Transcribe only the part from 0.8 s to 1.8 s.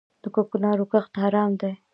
کښت حرام دی؟